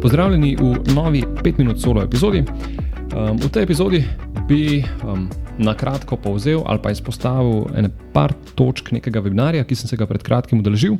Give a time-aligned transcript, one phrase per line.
[0.00, 2.40] Pozdravljeni v novi 5-minut solo epizodi.
[2.40, 3.98] Um, v tej epizodi
[4.48, 5.26] bi um,
[5.60, 10.08] na kratko povzel ali pa izpostavil ene par točk nekega webinarja, ki sem se ga
[10.08, 10.96] pred kratkim udeležil.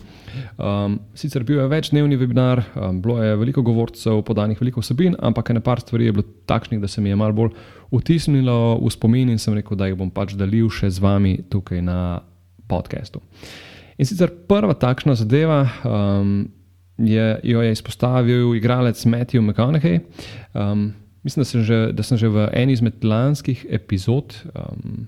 [0.60, 5.54] Um, sicer bil je večdnevni webinar, um, bilo je veliko govorcev, podanih veliko vsebin, ampak
[5.54, 7.56] ene par stvari je bilo takšnih, da se mi je malo bolj
[7.88, 11.80] vtisnilo v spomin in sem rekel, da jih bom pač delil še z vami tukaj
[11.80, 12.20] na
[12.68, 13.24] podkastu.
[13.96, 15.64] In sicer prva takšna zadeva.
[15.88, 16.50] Um,
[17.00, 20.00] Je, jo je izpostavil igralec Matthew McConaughey.
[20.54, 25.04] Um, Mislim, da sem, že, da sem že v eni izmed lanskih epizod um,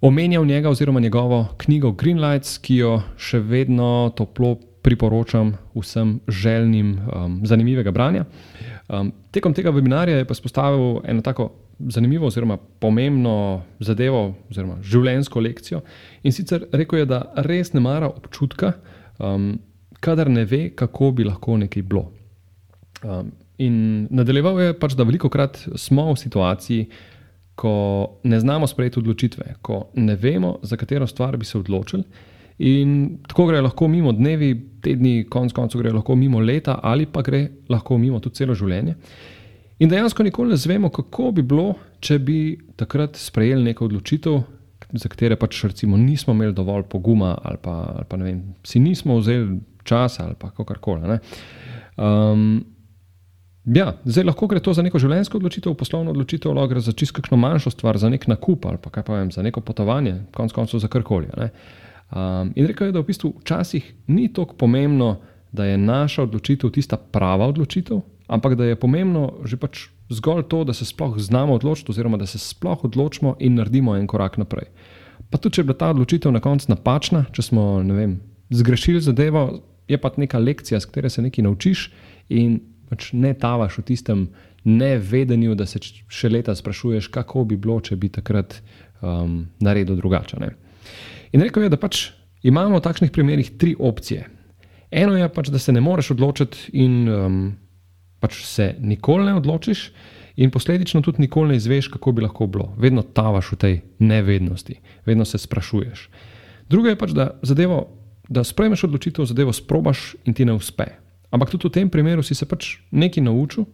[0.00, 7.40] omenjal njega oziroma njegovo knjigo Greenlights, ki jo še vedno toplo priporočam vsem željnim um,
[7.44, 8.24] zanimivega branja.
[8.88, 15.40] Um, tekom tega webinarja je pa spostavil eno tako zanimivo oziroma pomembno zadevo oziroma življenjsko
[15.40, 15.80] lekcijo
[16.22, 18.74] in sicer rekel je, da res ne mara občutka,
[19.18, 19.58] um,
[20.00, 22.10] kadar ne ve, kako bi lahko nekaj bilo.
[23.02, 26.86] Um, In nadaljeval je pač, da veliko krat smo v situaciji,
[27.60, 27.72] ko
[28.24, 32.04] ne znamo sprejeti odločitve, ko ne vemo, za katero stvar bi se odločili.
[32.64, 37.22] In tako gre lahko mimo dnevi, tedni, konc koncev gre lahko mimo leta, ali pa
[37.24, 38.96] gre lahko mimo tudi celo življenje.
[39.80, 42.38] In dejansko nikoli ne znemo, kako bi bilo, če bi
[42.80, 44.40] takrat sprejeli neko odločitev,
[44.90, 49.18] za katere pač recimo nismo imeli dovolj poguma, ali pa, ali pa vem, si nismo
[49.20, 51.18] vzeli časa, ali pa kakorkoli.
[51.96, 52.64] Um,
[53.64, 57.18] Ja, zdaj lahko gre to za neko življenjsko odločitev, poslovno odločitev, lahko gre za čisto
[57.18, 60.54] kakšno manjšo stvar, za nek nakup ali pa kaj pa vem, za neko potovanje, konec
[60.56, 61.28] koncev za karkoli.
[61.28, 65.18] Um, in rekel je, da v bistvu včasih ni tako pomembno,
[65.52, 70.64] da je naša odločitev tista prava odločitev, ampak da je pomembno že pač zgolj to,
[70.64, 74.70] da se sploh znamo odločiti, oziroma da se sploh odločimo in naredimo en korak naprej.
[75.30, 78.20] Pa tudi, če je bila ta odločitev na koncu napačna, če smo vem,
[78.50, 81.88] zgrešili zadevo, je pa neka lekcija, s katero se nekaj naučiš
[82.30, 82.60] in
[82.90, 84.28] pač ne tavaš v tistem
[84.64, 88.58] nevedenju, da se še leta sprašuješ, kako bi bilo, če bi takrat
[89.00, 90.40] um, naredil drugače.
[90.42, 90.52] Ne?
[91.32, 92.10] In rekel je, da pač
[92.42, 94.26] imamo v takšnih primerih tri opcije.
[94.90, 97.42] Eno je pač, da se ne moreš odločiti in um,
[98.20, 99.86] pač se nikoli ne odločiš,
[100.40, 102.72] in posledično tudi nikoli ne izveš, kako bi lahko bilo.
[102.78, 106.08] Vedno tavaš v tej nevednosti, vedno se sprašuješ.
[106.70, 107.80] Druga je pač, da zadevo,
[108.30, 110.86] da sprejmeš odločitev, zadevo sprobaš in ti ne uspe.
[111.34, 113.66] Ampak tudi v tem primeru si se pač nekaj naučil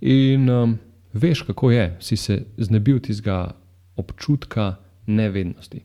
[0.00, 0.76] in um,
[1.16, 3.56] veš, kako je, si se znebil tistega
[3.96, 5.82] občutka nevednosti.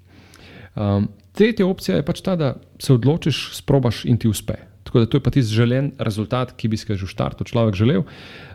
[0.75, 4.59] Um, tretja opcija je pač ta, da se odločiš, sprobaš in ti uspe.
[4.87, 7.47] Tako da to je pa tisti želen rezultat, ki bi si ga že v startu
[7.47, 8.03] človek želel.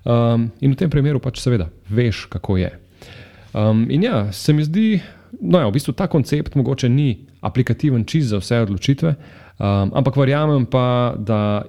[0.04, 2.72] Um, in v tem primeru pač seveda veš, kako je.
[3.52, 5.02] Um, in ja, se mi zdi,
[5.40, 10.16] no ja, v bistvu ta koncept mogoče ni aplikativen čist za vse odločitve, um, ampak
[10.16, 11.62] verjamem pa, da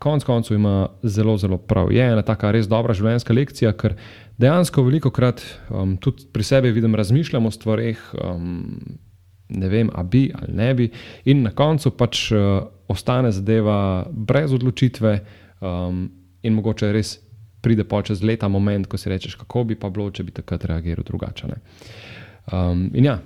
[0.00, 1.92] konec koncev ima zelo, zelo prav.
[1.92, 3.98] Je ena taka res dobra življenjska lekcija, ker
[4.40, 8.62] dejansko veliko krat um, tudi pri sebi vidim, razmišljamo o stvareh, um,
[9.50, 10.88] ne vem, a bi ali ne bi,
[11.28, 15.18] in na koncu pač uh, ostane zadeva brez odločitve,
[15.60, 16.08] um,
[16.42, 17.18] in mogoče res
[17.60, 20.64] pride pa čez leta moment, ko si rečeš, kako bi pa bilo, če bi takrat
[20.64, 21.50] reagiral drugače.
[22.52, 23.18] Um, in ja.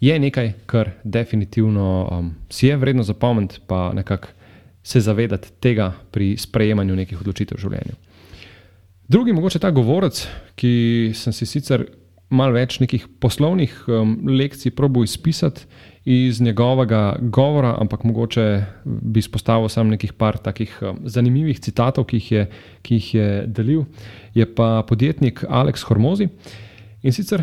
[0.00, 4.28] Je nekaj, kar definitivno um, si je vredno zapomniti, pa nekako
[4.82, 7.96] se zavedati tega pri sprejemanju nekih odločitev v življenju.
[9.08, 10.20] Drugi, mogoče ta govorec,
[10.54, 11.86] ki sem si sicer
[12.30, 15.66] malo več nekih poslovnih um, lekcij probil izpisati
[16.06, 18.46] iz njegovega govora, ampak mogoče
[18.84, 22.46] bi izpostavil samo nekaj par takih um, zanimivih citatov, ki jih, je,
[22.82, 23.84] ki jih je delil,
[24.34, 26.28] je pa podjetnik Aleks Hormozi.
[27.02, 27.42] In sicer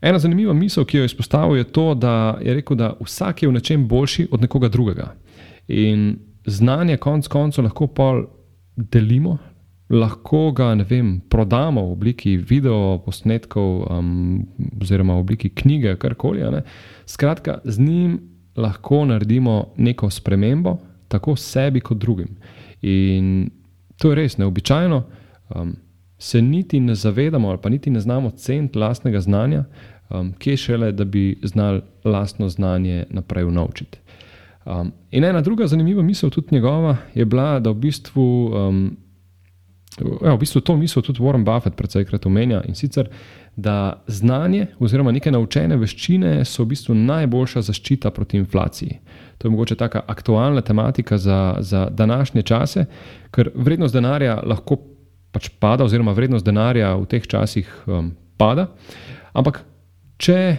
[0.00, 3.48] ena zanimiva misel, ki jo je izpostavil, je to, da je rekel, da vsak je
[3.48, 5.12] v nečem boljši od nekoga drugega.
[5.68, 8.24] In znanje konec koncev lahko pol
[8.76, 9.38] delimo,
[9.90, 14.46] lahko ga vem, prodamo v obliki video posnetkov um,
[14.80, 16.44] oziroma v obliki knjige, karkoli.
[17.06, 18.18] Skratka, z njim
[18.56, 20.78] lahko naredimo neko spremembo,
[21.08, 22.36] tako sebi kot drugim.
[22.82, 23.50] In
[23.96, 25.02] to je res neobičajno.
[25.54, 25.76] Um,
[26.18, 29.64] se niti ne zavedamo, ali pa niti ne znamo ceniti lastnega znanja,
[30.10, 33.98] um, kje šele, da bi znali lastno znanje naprej unovčiti.
[34.64, 38.96] Um, in ena druga zanimiva misel, tudi njegova, je bila, da v bistvu, um,
[40.24, 43.08] ja, v bistvu to misel tudi Warren Buffett predvsejkrat omenja in sicer,
[43.56, 48.98] da znanje oziroma neke naučene veščine so v bistvu najboljša zaščita proti inflaciji.
[49.38, 52.84] To je mogoče taka aktualna tematika za, za današnje čase,
[53.30, 54.76] ker vrednost denarja lahko
[55.32, 58.68] pač pada, oziroma vrednost denarja v teh časih um, pada.
[59.36, 59.62] Ampak,
[60.18, 60.56] če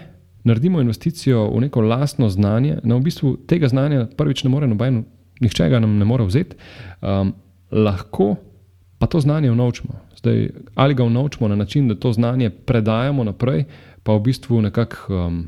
[0.48, 5.04] naredimo investicijo v neko lastno znanje, na v bistvu tega znanja prvič ne more noben,
[5.44, 6.58] nihče ga nam ne more vzeti,
[7.02, 7.34] um,
[7.72, 8.36] lahko
[9.00, 9.94] pa to znanje unovčimo.
[10.18, 13.64] Zdaj, ali ga unovčimo na način, da to znanje predajamo naprej,
[14.04, 15.48] pa v bistvu nekako, um,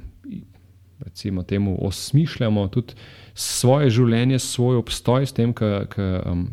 [0.99, 2.93] recimo, temu osmišljamo tudi
[3.33, 5.65] svoje življenje, svoj obstoj s tem, ki
[6.31, 6.47] um,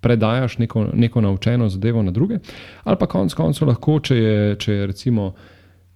[0.00, 2.38] predajaš neko, neko naučeno zadevo na druge,
[2.84, 5.34] ali pa konec koncev lahko, če je, če je recimo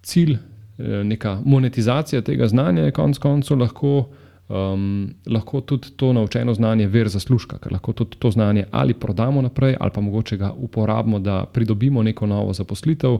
[0.01, 4.05] cilj eh, neka monetizacija tega znanja, je konec koncev lahko
[4.47, 9.41] um, lahko tudi to naučeno znanje ver zaslužka, ker lahko tudi to znanje ali prodamo
[9.41, 13.17] naprej, ali pa mogoče ga uporabimo, da pridobimo neko novo zaposlitev,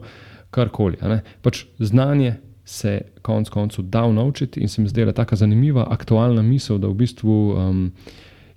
[0.52, 0.98] karkoli.
[1.42, 2.36] Pač znanje
[2.66, 6.94] se konec koncev da naučiti in se mi zdela tako zanimiva, aktualna misel, da v
[6.94, 7.56] bistvu.
[7.58, 7.92] Um,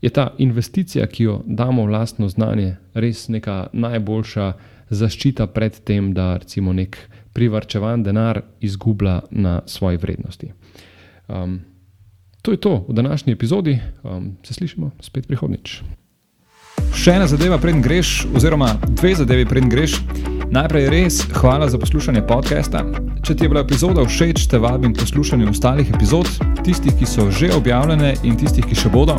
[0.03, 4.53] Je ta investicija, ki jo damo v lastno znanje, res neka najboljša
[4.91, 6.97] zaščita pred tem, da recimo nek
[7.33, 10.53] privrčevan denar izgublja na svoji vrednosti.
[11.29, 11.61] Um,
[12.43, 15.83] To je to v današnji epizodi, um, se slišimo spet prihodnič.
[16.95, 19.99] Še ena zadeva, preden greš, oziroma dve zadevi, preden greš.
[20.49, 22.87] Najprej res hvala za poslušanje podcasta.
[23.27, 26.31] Če ti je bila epizoda všeč, te vabim poslušati ostalih epizod,
[26.65, 29.19] tistih, ki so že objavljene in tistih, ki še bodo.